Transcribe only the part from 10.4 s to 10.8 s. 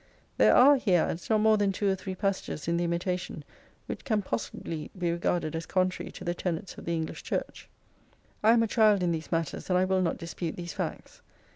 these